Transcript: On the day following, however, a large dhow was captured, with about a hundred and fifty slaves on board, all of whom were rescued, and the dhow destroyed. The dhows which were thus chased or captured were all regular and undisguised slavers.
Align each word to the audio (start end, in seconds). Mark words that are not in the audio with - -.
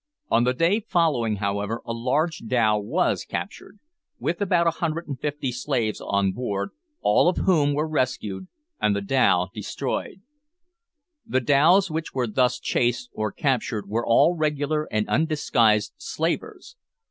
On 0.31 0.45
the 0.45 0.53
day 0.55 0.79
following, 0.79 1.35
however, 1.35 1.79
a 1.85 1.93
large 1.93 2.39
dhow 2.47 2.79
was 2.79 3.23
captured, 3.23 3.77
with 4.17 4.41
about 4.41 4.65
a 4.65 4.71
hundred 4.81 5.07
and 5.07 5.19
fifty 5.21 5.51
slaves 5.51 6.01
on 6.01 6.31
board, 6.31 6.71
all 7.01 7.29
of 7.29 7.37
whom 7.45 7.75
were 7.75 7.87
rescued, 7.87 8.47
and 8.81 8.95
the 8.95 9.01
dhow 9.01 9.49
destroyed. 9.53 10.23
The 11.23 11.39
dhows 11.41 11.91
which 11.91 12.15
were 12.15 12.25
thus 12.25 12.59
chased 12.59 13.11
or 13.13 13.31
captured 13.31 13.87
were 13.87 14.03
all 14.03 14.35
regular 14.35 14.91
and 14.91 15.07
undisguised 15.07 15.93
slavers. 15.97 16.75